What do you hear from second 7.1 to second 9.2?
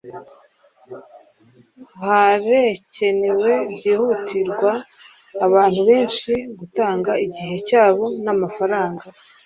igihe cyabo namafaranga